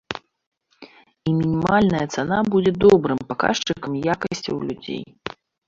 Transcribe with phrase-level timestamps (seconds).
[1.31, 5.03] І мінімальная цана будзе добрым паказчыкам якасцяў людзей.